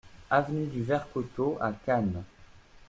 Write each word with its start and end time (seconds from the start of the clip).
Avenue 0.31 0.65
du 0.65 0.81
Vert 0.81 1.11
Coteau 1.13 1.59
à 1.61 1.71
Cannes 1.73 2.23